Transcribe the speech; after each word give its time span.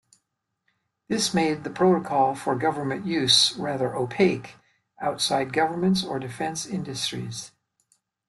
This 1.09 1.31
made 1.31 1.63
the 1.63 1.69
protocol 1.69 2.33
for 2.33 2.55
government 2.55 3.05
use 3.05 3.55
rather 3.55 3.95
"opaque" 3.95 4.55
outside 4.99 5.53
governments 5.53 6.03
or 6.03 6.17
defense 6.17 6.65
industries. 6.65 7.51